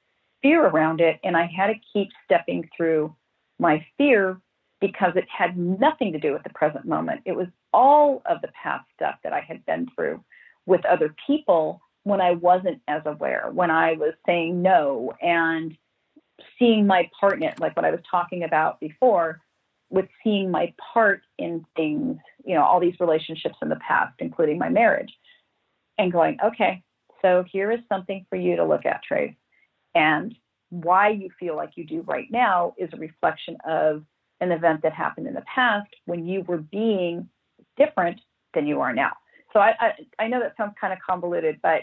fear 0.43 0.65
around 0.65 1.01
it. 1.01 1.19
And 1.25 1.37
I 1.37 1.47
had 1.47 1.67
to 1.67 1.75
keep 1.93 2.09
stepping 2.25 2.71
through 2.77 3.15
my 3.59 3.85
fear 3.99 4.41
because 4.81 5.13
it 5.17 5.27
had 5.29 5.59
nothing 5.59 6.13
to 6.13 6.19
do 6.19 6.33
with 6.33 6.43
the 6.43 6.51
present 6.51 6.87
moment. 6.87 7.21
It 7.27 7.37
was 7.37 7.49
all 7.73 8.23
of 8.27 8.41
the 8.41 8.49
past 8.63 8.87
stuff 8.95 9.17
that 9.25 9.33
I 9.33 9.41
had 9.41 9.67
been 9.67 9.89
through 9.95 10.25
with 10.67 10.85
other 10.87 11.15
people 11.27 11.83
when 12.05 12.21
I 12.21 12.33
wasn't 12.33 12.81
as 12.89 13.03
aware, 13.05 13.51
when 13.53 13.71
I 13.71 13.93
was 13.93 14.15
saying 14.27 14.63
no 14.63 15.13
and 15.21 15.77
seeing 16.59 16.87
my 16.87 17.11
part 17.19 17.35
in 17.35 17.43
it, 17.43 17.61
like 17.61 17.77
what 17.77 17.85
I 17.85 17.91
was 17.91 18.01
talking 18.11 18.45
about 18.45 18.81
before, 18.81 19.41
with 19.91 20.07
seeing 20.23 20.51
my 20.51 20.73
part 20.93 21.23
in 21.39 21.65
things, 21.77 22.17
you 22.45 22.55
know, 22.55 22.65
all 22.65 22.81
these 22.81 22.99
relationships 23.01 23.57
in 23.61 23.69
the 23.69 23.79
past, 23.87 24.15
including 24.21 24.59
my 24.59 24.69
marriage, 24.69 25.13
and 25.99 26.13
going, 26.13 26.39
okay, 26.43 26.83
so 27.21 27.45
here 27.51 27.71
is 27.71 27.81
something 27.89 28.25
for 28.31 28.37
you 28.37 28.57
to 28.57 28.65
look 28.65 28.87
at, 28.87 29.03
Trace. 29.03 29.35
And 29.95 30.35
why 30.71 31.09
you 31.11 31.29
feel 31.39 31.57
like 31.57 31.71
you 31.75 31.85
do 31.85 32.03
right 32.03 32.29
now 32.31 32.75
is 32.79 32.89
a 32.93 32.97
reflection 32.97 33.57
of 33.69 34.05
an 34.41 34.53
event 34.53 34.83
that 34.83 34.93
happened 34.93 35.27
in 35.27 35.35
the 35.35 35.43
past 35.43 35.91
when 36.07 36.25
you 36.25 36.43
were 36.43 36.59
being 36.59 37.29
different 37.77 38.21
than 38.55 38.67
you 38.67 38.81
are 38.81 38.95
now. 38.95 39.13
So 39.53 39.61
I, 39.61 39.75
I, 39.81 39.93
I 40.19 40.29
know 40.29 40.41
that 40.41 40.57
sounds 40.57 40.75
kind 40.81 40.93
of 40.93 40.99
convoluted, 41.07 41.61
but 41.63 41.83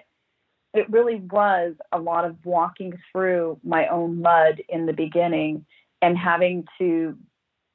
it 0.74 0.90
really 0.90 1.22
was 1.32 1.76
a 1.92 1.98
lot 1.98 2.26
of 2.26 2.36
walking 2.46 2.94
through 3.12 3.60
my 3.64 3.88
own 3.88 4.22
mud 4.22 4.62
in 4.70 4.86
the 4.86 4.94
beginning 4.94 5.66
and 6.02 6.18
having 6.18 6.66
to 6.78 7.18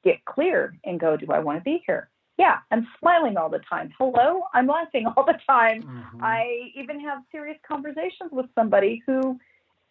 get 0.03 0.23
clear 0.25 0.77
and 0.83 0.99
go, 0.99 1.17
do 1.17 1.27
I 1.31 1.39
want 1.39 1.59
to 1.59 1.63
be 1.63 1.83
here? 1.85 2.09
Yeah, 2.37 2.57
I'm 2.71 2.87
smiling 2.99 3.37
all 3.37 3.49
the 3.49 3.61
time. 3.69 3.93
Hello, 3.97 4.43
I'm 4.53 4.67
laughing 4.67 5.05
all 5.17 5.25
the 5.25 5.39
time. 5.47 5.83
Mm-hmm. 5.83 6.23
I 6.23 6.71
even 6.75 6.99
have 7.01 7.19
serious 7.31 7.57
conversations 7.67 8.31
with 8.31 8.47
somebody 8.55 9.03
who 9.05 9.39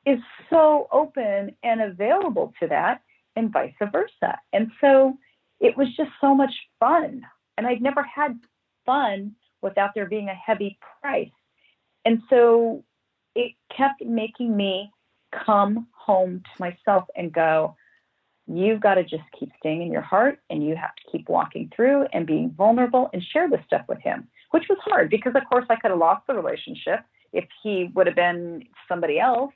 is 0.04 0.18
so 0.50 0.88
open 0.90 1.54
and 1.62 1.80
available 1.80 2.52
to 2.60 2.66
that, 2.66 3.02
and 3.36 3.52
vice 3.52 3.72
versa. 3.92 4.38
And 4.52 4.70
so 4.80 5.16
it 5.60 5.76
was 5.76 5.88
just 5.96 6.10
so 6.20 6.34
much 6.34 6.52
fun. 6.80 7.22
And 7.56 7.66
I'd 7.66 7.80
never 7.80 8.02
had 8.02 8.38
fun 8.84 9.36
without 9.62 9.90
there 9.94 10.06
being 10.06 10.28
a 10.28 10.34
heavy 10.34 10.78
price. 11.00 11.30
And 12.04 12.20
so 12.28 12.84
it 13.34 13.52
kept 13.74 14.04
making 14.04 14.56
me 14.56 14.90
come 15.46 15.86
home 15.92 16.42
to 16.44 16.60
myself 16.60 17.04
and 17.16 17.32
go, 17.32 17.76
you've 18.46 18.80
got 18.80 18.94
to 18.94 19.02
just 19.02 19.22
keep 19.38 19.50
staying 19.58 19.82
in 19.82 19.92
your 19.92 20.02
heart 20.02 20.40
and 20.50 20.64
you 20.64 20.76
have 20.76 20.94
to 20.96 21.10
keep 21.10 21.28
walking 21.28 21.70
through 21.74 22.06
and 22.12 22.26
being 22.26 22.50
vulnerable 22.50 23.08
and 23.12 23.22
share 23.22 23.48
this 23.48 23.60
stuff 23.66 23.82
with 23.88 24.00
him, 24.00 24.28
which 24.50 24.64
was 24.68 24.78
hard 24.82 25.10
because, 25.10 25.32
of 25.34 25.42
course, 25.48 25.64
I 25.70 25.76
could 25.76 25.90
have 25.90 26.00
lost 26.00 26.26
the 26.26 26.34
relationship 26.34 27.00
if 27.32 27.44
he 27.62 27.90
would 27.94 28.06
have 28.06 28.16
been 28.16 28.64
somebody 28.88 29.18
else. 29.18 29.52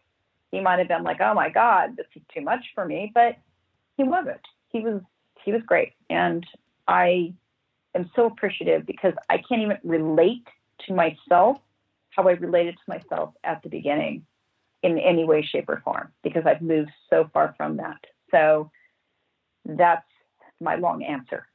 He 0.53 0.61
might 0.61 0.79
have 0.79 0.89
been 0.89 1.03
like, 1.03 1.21
oh 1.21 1.35
my 1.35 1.51
God, 1.51 1.97
this 1.97 2.07
is 2.15 2.23
too 2.33 2.41
much 2.41 2.65
for 2.75 2.87
me. 2.87 3.11
But 3.13 3.37
he 3.97 4.05
wasn't. 4.05 4.41
He 4.69 4.81
was 4.81 5.03
he 5.45 5.53
was 5.53 5.63
great. 5.67 5.93
And 6.11 6.45
I 6.89 7.35
am 7.97 8.11
so 8.15 8.27
appreciative 8.27 8.87
because 8.87 9.15
I 9.29 9.39
can't 9.39 9.63
even 9.63 9.79
relate 9.83 10.47
to 10.87 10.95
myself 10.95 11.59
how 12.11 12.29
I 12.29 12.33
related 12.33 12.77
to 12.77 12.83
myself 12.89 13.35
at 13.45 13.63
the 13.63 13.69
beginning 13.69 14.25
in 14.83 14.99
any 14.99 15.25
way, 15.25 15.43
shape, 15.43 15.69
or 15.69 15.81
form 15.85 16.13
because 16.23 16.45
I've 16.47 16.63
moved 16.63 16.91
so 17.11 17.29
far 17.33 17.55
from 17.57 17.77
that. 17.79 17.99
So 18.31 18.71
that's 19.65 20.07
my 20.61 20.77
long 20.77 21.03
answer. 21.03 21.47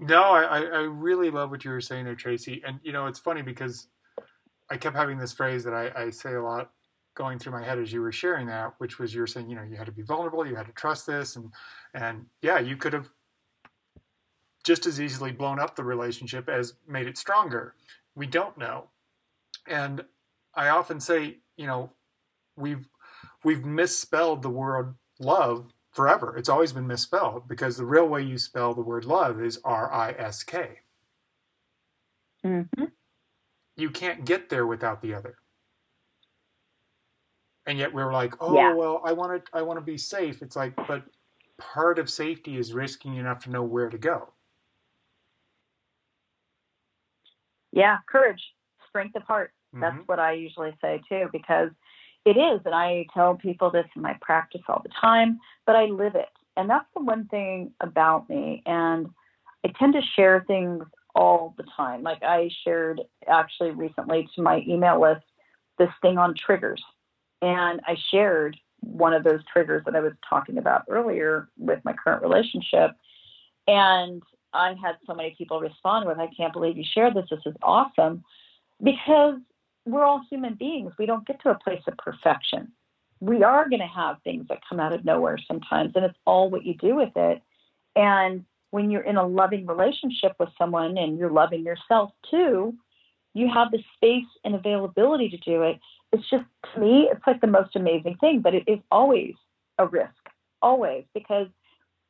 no, 0.00 0.22
I, 0.22 0.60
I 0.60 0.80
really 0.82 1.30
love 1.30 1.50
what 1.50 1.64
you 1.64 1.70
were 1.70 1.80
saying 1.80 2.04
there, 2.04 2.14
Tracy. 2.14 2.62
And, 2.66 2.80
you 2.82 2.92
know, 2.92 3.06
it's 3.06 3.18
funny 3.18 3.42
because 3.42 3.88
I 4.70 4.76
kept 4.76 4.96
having 4.96 5.18
this 5.18 5.32
phrase 5.32 5.64
that 5.64 5.74
I, 5.74 5.90
I 6.04 6.10
say 6.10 6.34
a 6.34 6.42
lot 6.42 6.70
going 7.14 7.38
through 7.38 7.52
my 7.52 7.62
head 7.62 7.78
as 7.78 7.92
you 7.92 8.00
were 8.00 8.12
sharing 8.12 8.46
that, 8.46 8.74
which 8.78 8.98
was 8.98 9.14
you're 9.14 9.26
saying, 9.26 9.50
you 9.50 9.56
know, 9.56 9.62
you 9.62 9.76
had 9.76 9.86
to 9.86 9.92
be 9.92 10.02
vulnerable, 10.02 10.46
you 10.46 10.54
had 10.54 10.66
to 10.66 10.72
trust 10.72 11.06
this, 11.06 11.36
and 11.36 11.52
and 11.92 12.26
yeah, 12.40 12.58
you 12.58 12.76
could 12.76 12.92
have 12.92 13.10
just 14.64 14.86
as 14.86 15.00
easily 15.00 15.32
blown 15.32 15.58
up 15.58 15.76
the 15.76 15.84
relationship 15.84 16.48
as 16.48 16.74
made 16.86 17.06
it 17.06 17.18
stronger. 17.18 17.74
We 18.14 18.26
don't 18.26 18.58
know, 18.58 18.90
and 19.66 20.04
I 20.54 20.68
often 20.68 21.00
say, 21.00 21.38
you 21.56 21.66
know, 21.66 21.92
we've 22.56 22.88
we've 23.44 23.64
misspelled 23.64 24.42
the 24.42 24.50
word 24.50 24.94
love 25.18 25.72
forever. 25.92 26.36
It's 26.36 26.48
always 26.48 26.72
been 26.72 26.86
misspelled 26.86 27.48
because 27.48 27.76
the 27.76 27.86
real 27.86 28.06
way 28.06 28.22
you 28.22 28.38
spell 28.38 28.74
the 28.74 28.82
word 28.82 29.04
love 29.04 29.40
is 29.42 29.60
R 29.64 29.92
I 29.92 30.12
S 30.12 30.42
K. 30.42 30.80
Mm-hmm. 32.44 32.84
You 33.76 33.90
can't 33.90 34.24
get 34.24 34.50
there 34.50 34.66
without 34.66 35.02
the 35.02 35.14
other 35.14 35.36
and 37.66 37.78
yet 37.78 37.94
we 37.94 38.02
are 38.02 38.12
like, 38.12 38.34
oh 38.40 38.54
yeah. 38.54 38.74
well, 38.74 39.00
I 39.04 39.12
want 39.12 39.44
to 39.44 39.50
I 39.56 39.62
want 39.62 39.78
to 39.78 39.84
be 39.84 39.96
safe. 39.96 40.42
It's 40.42 40.56
like, 40.56 40.74
but 40.88 41.04
part 41.56 41.98
of 41.98 42.10
safety 42.10 42.56
is 42.56 42.72
risking 42.72 43.16
enough 43.16 43.44
to 43.44 43.50
know 43.50 43.62
where 43.62 43.88
to 43.88 43.98
go. 43.98 44.32
Yeah, 47.72 47.98
courage, 48.08 48.42
strength 48.88 49.16
of 49.16 49.22
heart. 49.22 49.52
That's 49.72 49.94
mm-hmm. 49.94 50.02
what 50.06 50.18
I 50.18 50.32
usually 50.32 50.76
say 50.80 51.00
too, 51.08 51.28
because 51.32 51.70
it 52.24 52.36
is, 52.36 52.60
and 52.64 52.74
I 52.74 53.06
tell 53.14 53.36
people 53.36 53.70
this 53.70 53.86
in 53.94 54.02
my 54.02 54.16
practice 54.20 54.62
all 54.68 54.82
the 54.82 54.90
time, 55.00 55.38
but 55.64 55.76
I 55.76 55.84
live 55.86 56.16
it. 56.16 56.28
And 56.56 56.68
that's 56.68 56.88
the 56.94 57.02
one 57.02 57.26
thing 57.26 57.72
about 57.80 58.28
me. 58.28 58.62
And 58.66 59.08
I 59.64 59.72
tend 59.78 59.94
to 59.94 60.02
share 60.16 60.44
things 60.46 60.84
all 61.14 61.54
the 61.56 61.64
time. 61.76 62.02
Like 62.02 62.22
I 62.22 62.50
shared 62.64 63.00
actually 63.28 63.70
recently 63.70 64.28
to 64.34 64.42
my 64.42 64.62
email 64.66 65.00
list 65.00 65.24
this 65.78 65.90
thing 66.02 66.18
on 66.18 66.34
triggers 66.34 66.82
and 67.42 67.80
I 67.86 67.96
shared 68.10 68.56
one 68.80 69.12
of 69.12 69.24
those 69.24 69.40
triggers 69.52 69.82
that 69.84 69.96
I 69.96 70.00
was 70.00 70.12
talking 70.28 70.58
about 70.58 70.84
earlier 70.88 71.48
with 71.58 71.80
my 71.84 71.92
current 71.92 72.22
relationship. 72.22 72.92
And 73.66 74.22
I 74.52 74.74
had 74.82 74.96
so 75.06 75.14
many 75.14 75.34
people 75.36 75.60
respond 75.60 76.06
with, 76.06 76.18
I 76.18 76.28
can't 76.36 76.52
believe 76.52 76.76
you 76.76 76.84
shared 76.94 77.14
this. 77.14 77.26
This 77.30 77.40
is 77.46 77.54
awesome. 77.62 78.24
Because 78.82 79.34
we're 79.86 80.04
all 80.04 80.22
human 80.30 80.54
beings. 80.54 80.92
We 80.98 81.06
don't 81.06 81.26
get 81.26 81.40
to 81.42 81.50
a 81.50 81.58
place 81.58 81.82
of 81.86 81.96
perfection. 81.98 82.72
We 83.20 83.42
are 83.42 83.68
going 83.68 83.80
to 83.80 83.86
have 83.86 84.16
things 84.24 84.46
that 84.48 84.58
come 84.68 84.80
out 84.80 84.92
of 84.92 85.04
nowhere 85.04 85.38
sometimes, 85.46 85.92
and 85.94 86.04
it's 86.04 86.18
all 86.26 86.50
what 86.50 86.64
you 86.64 86.74
do 86.74 86.96
with 86.96 87.12
it. 87.16 87.42
And 87.96 88.44
when 88.70 88.90
you're 88.90 89.02
in 89.02 89.16
a 89.16 89.26
loving 89.26 89.66
relationship 89.66 90.32
with 90.38 90.48
someone 90.56 90.96
and 90.96 91.18
you're 91.18 91.30
loving 91.30 91.64
yourself 91.64 92.12
too, 92.30 92.74
you 93.34 93.48
have 93.52 93.70
the 93.70 93.82
space 93.94 94.30
and 94.44 94.54
availability 94.54 95.28
to 95.28 95.36
do 95.38 95.62
it 95.62 95.78
it's 96.12 96.28
just 96.28 96.44
to 96.72 96.80
me 96.80 97.08
it's 97.10 97.26
like 97.26 97.40
the 97.40 97.46
most 97.46 97.76
amazing 97.76 98.16
thing 98.20 98.40
but 98.40 98.54
it 98.54 98.64
is 98.66 98.78
always 98.90 99.34
a 99.78 99.86
risk 99.86 100.10
always 100.62 101.04
because 101.14 101.46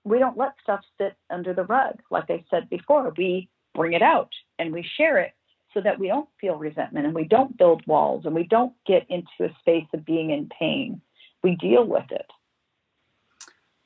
we 0.05 0.19
don't 0.19 0.37
let 0.37 0.55
stuff 0.63 0.81
sit 0.99 1.17
under 1.31 1.55
the 1.55 1.65
rug. 1.65 2.01
Like 2.11 2.31
i 2.31 2.45
said 2.51 2.69
before 2.71 3.13
we 3.17 3.49
bring 3.75 3.93
it 3.93 4.03
out 4.03 4.31
and 4.59 4.73
we 4.73 4.85
share 4.97 5.19
it 5.19 5.33
so 5.73 5.81
that 5.81 5.99
we 5.99 6.09
don't 6.09 6.29
feel 6.41 6.57
resentment 6.57 7.07
and 7.07 7.15
we 7.15 7.25
don't 7.25 7.57
build 7.57 7.87
walls 7.87 8.25
and 8.25 8.35
we 8.35 8.45
don't 8.45 8.73
get 8.87 9.07
into 9.09 9.29
a 9.41 9.55
space 9.61 9.87
of 9.95 10.05
being 10.05 10.31
in 10.31 10.49
pain. 10.59 11.01
We 11.43 11.57
deal 11.57 11.85
with 11.85 12.11
it. 12.11 12.27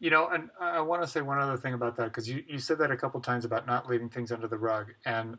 You 0.00 0.10
know 0.10 0.28
and 0.28 0.50
i 0.60 0.80
want 0.80 1.02
to 1.02 1.08
say 1.08 1.22
one 1.22 1.38
other 1.38 1.56
thing 1.56 1.72
about 1.72 1.96
that 1.96 2.04
because 2.06 2.28
you, 2.28 2.42
you 2.46 2.58
said 2.58 2.78
that 2.78 2.90
a 2.90 2.96
couple 2.96 3.20
times 3.20 3.44
about 3.46 3.66
not 3.66 3.88
leaving 3.88 4.08
things 4.08 4.32
under 4.32 4.48
the 4.48 4.58
rug. 4.58 4.92
And 5.06 5.38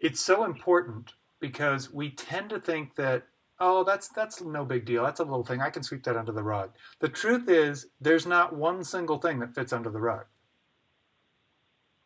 it's 0.00 0.20
so 0.20 0.44
important 0.44 1.12
because 1.40 1.92
we 1.92 2.10
tend 2.10 2.50
to 2.50 2.60
think 2.60 2.94
that 2.96 3.24
oh, 3.62 3.84
that's 3.84 4.08
that's 4.08 4.42
no 4.42 4.64
big 4.64 4.84
deal. 4.84 5.04
That's 5.04 5.20
a 5.20 5.24
little 5.24 5.44
thing. 5.44 5.62
I 5.62 5.70
can 5.70 5.82
sweep 5.82 6.02
that 6.04 6.16
under 6.16 6.32
the 6.32 6.42
rug. 6.42 6.72
The 6.98 7.08
truth 7.08 7.48
is, 7.48 7.86
there's 8.00 8.26
not 8.26 8.54
one 8.54 8.84
single 8.84 9.18
thing 9.18 9.38
that 9.38 9.54
fits 9.54 9.72
under 9.72 9.88
the 9.88 10.00
rug. 10.00 10.24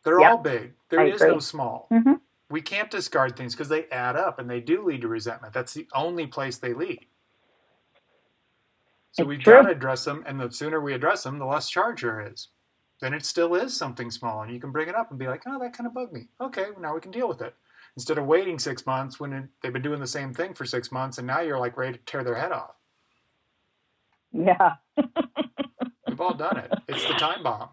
They're 0.05 0.21
yep. 0.21 0.31
all 0.31 0.37
big. 0.37 0.73
There 0.89 1.01
I 1.01 1.07
is 1.07 1.21
agree. 1.21 1.33
no 1.33 1.39
small. 1.39 1.87
Mm-hmm. 1.91 2.13
We 2.49 2.61
can't 2.61 2.89
discard 2.89 3.35
things 3.35 3.53
because 3.53 3.67
they 3.67 3.87
add 3.87 4.15
up 4.15 4.39
and 4.39 4.49
they 4.49 4.61
do 4.61 4.85
lead 4.85 5.01
to 5.01 5.09
resentment. 5.09 5.53
That's 5.53 5.73
the 5.73 5.87
only 5.93 6.27
place 6.27 6.57
they 6.57 6.73
lead. 6.73 7.05
So 9.11 9.23
it's 9.23 9.27
we've 9.27 9.43
got 9.43 9.63
to 9.63 9.71
address 9.71 10.05
them, 10.05 10.23
and 10.27 10.39
the 10.39 10.51
sooner 10.51 10.79
we 10.79 10.93
address 10.93 11.23
them, 11.23 11.39
the 11.39 11.45
less 11.45 11.69
charge 11.69 12.03
there 12.03 12.25
is. 12.31 12.49
Then 13.01 13.13
it 13.13 13.25
still 13.25 13.55
is 13.55 13.75
something 13.75 14.11
small, 14.11 14.43
and 14.43 14.53
you 14.53 14.59
can 14.59 14.71
bring 14.71 14.87
it 14.87 14.95
up 14.95 15.09
and 15.09 15.19
be 15.19 15.27
like, 15.27 15.43
"Oh, 15.47 15.59
that 15.59 15.73
kind 15.73 15.87
of 15.87 15.93
bugged 15.93 16.13
me." 16.13 16.29
Okay, 16.39 16.65
well, 16.71 16.81
now 16.81 16.95
we 16.95 17.01
can 17.01 17.11
deal 17.11 17.27
with 17.27 17.41
it 17.41 17.55
instead 17.97 18.19
of 18.19 18.25
waiting 18.27 18.59
six 18.59 18.85
months 18.85 19.19
when 19.19 19.33
it, 19.33 19.45
they've 19.61 19.73
been 19.73 19.81
doing 19.81 19.99
the 19.99 20.07
same 20.07 20.31
thing 20.31 20.53
for 20.53 20.65
six 20.65 20.91
months 20.91 21.17
and 21.17 21.25
now 21.25 21.41
you're 21.41 21.57
like 21.57 21.75
ready 21.75 21.97
to 21.97 22.03
tear 22.05 22.23
their 22.23 22.35
head 22.35 22.51
off. 22.51 22.75
Yeah. 24.31 24.73
We've 26.07 26.21
all 26.21 26.35
done 26.35 26.57
it. 26.57 26.71
It's 26.87 27.05
the 27.07 27.15
time 27.15 27.41
bomb. 27.41 27.69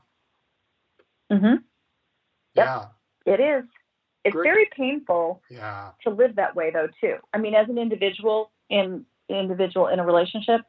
Mm-hmm. 1.31 1.57
Yep. 2.55 2.57
Yeah. 2.57 2.85
It 3.27 3.41
is. 3.41 3.65
It's 4.25 4.33
Great. 4.33 4.49
very 4.49 4.69
painful 4.75 5.43
yeah. 5.51 5.91
to 6.05 6.11
live 6.11 6.37
that 6.37 6.57
way 6.57 6.71
though 6.71 6.89
too. 7.03 7.17
I 7.35 7.39
mean, 7.39 7.55
as 7.55 7.69
an 7.69 7.77
individual 7.77 8.51
in 8.71 9.05
individual 9.29 9.89
in 9.89 9.99
a 9.99 10.07
relationship, 10.07 10.63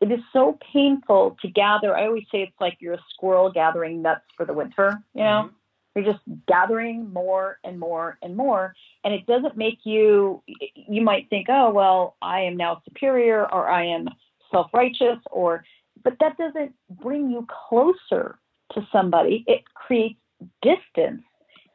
it 0.00 0.12
is 0.12 0.20
so 0.32 0.56
painful 0.72 1.36
to 1.42 1.48
gather. 1.48 1.96
I 1.96 2.06
always 2.06 2.24
say 2.30 2.42
it's 2.42 2.60
like 2.60 2.76
you're 2.78 2.94
a 2.94 3.04
squirrel 3.12 3.50
gathering 3.50 4.02
nuts 4.02 4.24
for 4.36 4.46
the 4.46 4.52
winter, 4.52 5.02
you 5.14 5.24
know? 5.24 5.46
Mm-hmm 5.46 5.56
you're 5.94 6.04
just 6.04 6.24
gathering 6.46 7.12
more 7.12 7.58
and 7.64 7.78
more 7.78 8.18
and 8.22 8.36
more. 8.36 8.74
And 9.04 9.14
it 9.14 9.26
doesn't 9.26 9.56
make 9.56 9.80
you, 9.84 10.42
you 10.74 11.02
might 11.02 11.28
think, 11.30 11.48
oh, 11.48 11.70
well, 11.70 12.16
I 12.20 12.40
am 12.40 12.56
now 12.56 12.82
superior 12.84 13.50
or 13.52 13.68
I 13.68 13.86
am 13.86 14.08
self 14.50 14.68
righteous, 14.72 15.18
or, 15.30 15.64
but 16.02 16.14
that 16.20 16.36
doesn't 16.36 16.74
bring 16.90 17.30
you 17.30 17.46
closer 17.68 18.38
to 18.72 18.86
somebody. 18.92 19.44
It 19.46 19.62
creates 19.74 20.18
distance. 20.62 21.22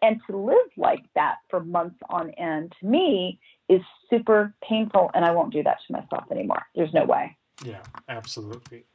And 0.01 0.21
to 0.29 0.37
live 0.37 0.69
like 0.77 1.03
that 1.15 1.35
for 1.49 1.59
months 1.59 1.97
on 2.09 2.29
end, 2.31 2.73
to 2.79 2.85
me, 2.85 3.37
is 3.67 3.81
super 4.09 4.53
painful. 4.63 5.11
And 5.13 5.25
I 5.25 5.31
won't 5.31 5.51
do 5.51 5.61
that 5.63 5.77
to 5.87 5.93
myself 5.93 6.23
anymore. 6.31 6.61
There's 6.73 6.93
no 6.93 7.03
way. 7.03 7.35
Yeah, 7.65 7.81
absolutely. 8.07 8.85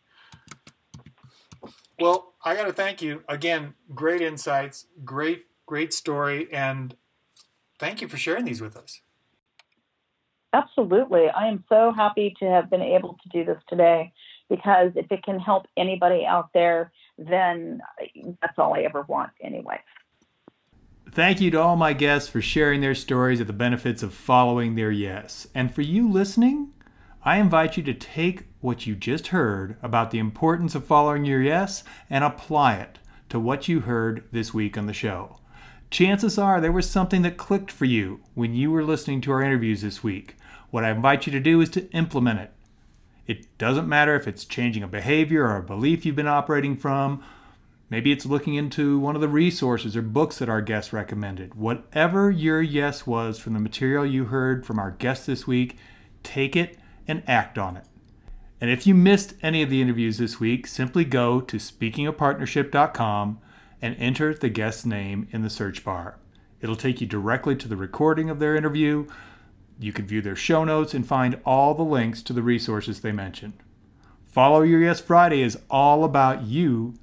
Well, 1.98 2.34
I 2.44 2.56
got 2.56 2.64
to 2.64 2.72
thank 2.72 3.02
you 3.02 3.22
again. 3.28 3.74
Great 3.94 4.20
insights, 4.20 4.86
great 5.04 5.46
great 5.66 5.92
story, 5.94 6.48
and 6.52 6.94
thank 7.78 8.02
you 8.02 8.08
for 8.08 8.16
sharing 8.16 8.44
these 8.44 8.60
with 8.60 8.76
us. 8.76 9.00
Absolutely. 10.52 11.28
I 11.28 11.48
am 11.48 11.64
so 11.68 11.92
happy 11.92 12.34
to 12.38 12.44
have 12.44 12.70
been 12.70 12.82
able 12.82 13.16
to 13.22 13.28
do 13.30 13.44
this 13.44 13.60
today 13.68 14.12
because 14.48 14.92
if 14.94 15.10
it 15.10 15.22
can 15.24 15.40
help 15.40 15.66
anybody 15.76 16.24
out 16.24 16.50
there, 16.54 16.92
then 17.18 17.80
that's 18.40 18.58
all 18.58 18.74
I 18.74 18.80
ever 18.80 19.02
want 19.08 19.30
anyway. 19.42 19.80
Thank 21.10 21.40
you 21.40 21.50
to 21.52 21.60
all 21.60 21.76
my 21.76 21.92
guests 21.92 22.28
for 22.28 22.40
sharing 22.40 22.80
their 22.80 22.94
stories 22.94 23.40
of 23.40 23.46
the 23.46 23.52
benefits 23.52 24.02
of 24.02 24.14
following 24.14 24.74
their 24.74 24.90
yes. 24.90 25.46
And 25.54 25.74
for 25.74 25.82
you 25.82 26.10
listening, 26.10 26.72
I 27.26 27.38
invite 27.38 27.78
you 27.78 27.82
to 27.84 27.94
take 27.94 28.44
what 28.60 28.86
you 28.86 28.94
just 28.94 29.28
heard 29.28 29.76
about 29.82 30.10
the 30.10 30.18
importance 30.18 30.74
of 30.74 30.84
following 30.84 31.24
your 31.24 31.40
yes 31.40 31.82
and 32.10 32.22
apply 32.22 32.74
it 32.74 32.98
to 33.30 33.40
what 33.40 33.66
you 33.66 33.80
heard 33.80 34.24
this 34.30 34.52
week 34.52 34.76
on 34.76 34.84
the 34.84 34.92
show. 34.92 35.38
Chances 35.90 36.36
are 36.36 36.60
there 36.60 36.70
was 36.70 36.88
something 36.88 37.22
that 37.22 37.38
clicked 37.38 37.72
for 37.72 37.86
you 37.86 38.20
when 38.34 38.54
you 38.54 38.70
were 38.70 38.84
listening 38.84 39.22
to 39.22 39.32
our 39.32 39.40
interviews 39.40 39.80
this 39.80 40.04
week. 40.04 40.36
What 40.70 40.84
I 40.84 40.90
invite 40.90 41.24
you 41.24 41.32
to 41.32 41.40
do 41.40 41.62
is 41.62 41.70
to 41.70 41.90
implement 41.92 42.40
it. 42.40 42.52
It 43.26 43.56
doesn't 43.56 43.88
matter 43.88 44.14
if 44.16 44.28
it's 44.28 44.44
changing 44.44 44.82
a 44.82 44.88
behavior 44.88 45.46
or 45.46 45.56
a 45.56 45.62
belief 45.62 46.04
you've 46.04 46.16
been 46.16 46.26
operating 46.26 46.76
from. 46.76 47.24
Maybe 47.88 48.12
it's 48.12 48.26
looking 48.26 48.54
into 48.54 48.98
one 48.98 49.14
of 49.14 49.22
the 49.22 49.28
resources 49.28 49.96
or 49.96 50.02
books 50.02 50.38
that 50.40 50.50
our 50.50 50.60
guests 50.60 50.92
recommended. 50.92 51.54
Whatever 51.54 52.30
your 52.30 52.60
yes 52.60 53.06
was 53.06 53.38
from 53.38 53.54
the 53.54 53.60
material 53.60 54.04
you 54.04 54.26
heard 54.26 54.66
from 54.66 54.78
our 54.78 54.90
guests 54.90 55.24
this 55.24 55.46
week, 55.46 55.78
take 56.22 56.54
it 56.54 56.76
and 57.06 57.23
act 57.26 57.58
on 57.58 57.76
it. 57.76 57.84
And 58.61 58.70
if 58.70 58.87
you 58.87 58.94
missed 58.94 59.34
any 59.42 59.62
of 59.62 59.70
the 59.70 59.82
interviews 59.82 60.18
this 60.18 60.40
week, 60.40 60.66
simply 60.66 61.04
go 61.04 61.40
to 61.40 61.56
speakingofpartnership.com 61.58 63.40
and 63.82 63.96
enter 63.99 64.32
the 64.32 64.49
guest's 64.49 64.87
name 64.87 65.28
in 65.30 65.42
the 65.42 65.50
search 65.50 65.84
bar. 65.84 66.18
It'll 66.61 66.76
take 66.76 67.00
you 67.00 67.06
directly 67.06 67.56
to 67.56 67.68
the 67.68 67.76
recording 67.76 68.30
of 68.30 68.38
their 68.38 68.56
interview. 68.56 69.06
You 69.78 69.92
can 69.92 70.06
view 70.06 70.23
their 70.23 70.37
show 70.37 70.64
notes 70.64 70.94
and 70.94 71.06
find 71.06 71.38
all 71.44 71.75
the 71.75 71.82
links 71.82 72.23
to 72.23 72.32
the 72.32 72.42
resources 72.42 73.00
they 73.00 73.12
mentioned. 73.12 73.54
Follow 74.25 74.62
Your 74.62 74.80
Yes 74.80 75.00
Friday 75.00 75.42
is 75.42 75.58
all 75.68 76.04
about 76.04 76.44
you 76.44 76.94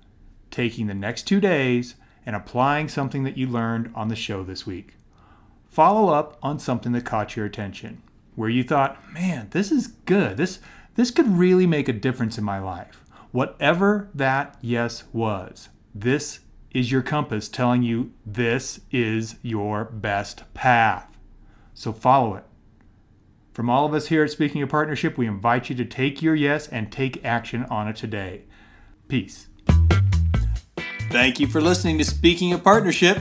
taking 0.49 0.87
the 0.87 0.93
next 0.93 1.23
two 1.23 1.39
days 1.39 1.95
and 2.25 2.35
applying 2.35 2.89
something 2.89 3.23
that 3.23 3.37
you 3.37 3.47
learned 3.47 3.91
on 3.95 4.07
the 4.07 4.15
show 4.15 4.43
this 4.43 4.65
week. 4.65 4.95
Follow 5.69 6.13
up 6.13 6.37
on 6.41 6.59
something 6.59 6.91
that 6.91 7.05
caught 7.05 7.35
your 7.35 7.45
attention, 7.45 8.01
where 8.35 8.49
you 8.49 8.63
thought, 8.63 9.11
man, 9.13 9.47
this 9.51 9.71
is 9.71 9.87
good. 9.87 10.37
This, 10.37 10.59
this 10.95 11.11
could 11.11 11.27
really 11.27 11.67
make 11.67 11.87
a 11.87 11.93
difference 11.93 12.37
in 12.37 12.43
my 12.43 12.59
life. 12.59 13.03
Whatever 13.31 14.09
that 14.13 14.57
yes 14.61 15.03
was, 15.13 15.69
this 15.93 16.41
is 16.71 16.91
your 16.91 17.01
compass 17.01 17.49
telling 17.49 17.83
you 17.83 18.11
this 18.25 18.81
is 18.91 19.35
your 19.41 19.85
best 19.85 20.43
path. 20.53 21.17
So 21.73 21.91
follow 21.91 22.35
it. 22.35 22.45
From 23.53 23.69
all 23.69 23.85
of 23.85 23.93
us 23.93 24.07
here 24.07 24.23
at 24.23 24.31
Speaking 24.31 24.61
of 24.61 24.69
Partnership, 24.69 25.17
we 25.17 25.27
invite 25.27 25.69
you 25.69 25.75
to 25.75 25.85
take 25.85 26.21
your 26.21 26.35
yes 26.35 26.67
and 26.67 26.91
take 26.91 27.23
action 27.25 27.65
on 27.65 27.87
it 27.87 27.97
today. 27.97 28.43
Peace. 29.09 29.47
Thank 31.09 31.41
you 31.41 31.47
for 31.47 31.59
listening 31.59 31.97
to 31.97 32.05
Speaking 32.05 32.53
of 32.53 32.63
Partnership. 32.63 33.19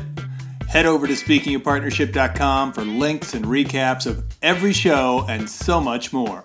Head 0.71 0.87
over 0.87 1.09
to 1.09 1.15
speakingofpartnership.com 1.15 2.75
for 2.75 2.83
links 2.83 3.35
and 3.35 3.45
recaps 3.45 4.07
of 4.07 4.23
every 4.41 4.73
show 4.73 5.27
and 5.29 5.51
so 5.51 5.81
much 5.81 6.13
more. 6.13 6.45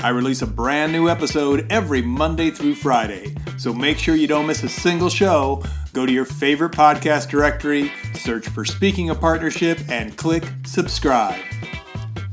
I 0.00 0.10
release 0.10 0.42
a 0.42 0.46
brand 0.46 0.92
new 0.92 1.08
episode 1.08 1.66
every 1.72 2.02
Monday 2.02 2.50
through 2.50 2.74
Friday, 2.74 3.34
so 3.56 3.72
make 3.72 3.96
sure 3.96 4.14
you 4.14 4.26
don't 4.26 4.46
miss 4.46 4.62
a 4.62 4.68
single 4.68 5.08
show. 5.08 5.64
Go 5.94 6.04
to 6.04 6.12
your 6.12 6.26
favorite 6.26 6.72
podcast 6.72 7.30
directory, 7.30 7.90
search 8.12 8.46
for 8.46 8.66
Speaking 8.66 9.08
of 9.08 9.20
Partnership, 9.20 9.78
and 9.88 10.14
click 10.18 10.44
subscribe. 10.66 11.40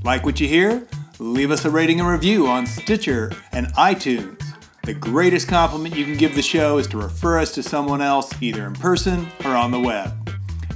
Like 0.03 0.25
what 0.25 0.41
you 0.41 0.49
hear? 0.49 0.85
Leave 1.19 1.51
us 1.51 1.63
a 1.63 1.69
rating 1.69 2.01
and 2.01 2.09
review 2.09 2.47
on 2.47 2.65
Stitcher 2.65 3.31
and 3.53 3.67
iTunes. 3.75 4.43
The 4.83 4.93
greatest 4.93 5.47
compliment 5.47 5.95
you 5.95 6.03
can 6.03 6.17
give 6.17 6.35
the 6.35 6.41
show 6.41 6.79
is 6.79 6.87
to 6.87 6.97
refer 6.97 7.39
us 7.39 7.53
to 7.53 7.63
someone 7.63 8.01
else, 8.01 8.29
either 8.41 8.67
in 8.67 8.73
person 8.73 9.29
or 9.45 9.51
on 9.51 9.71
the 9.71 9.79
web. 9.79 10.13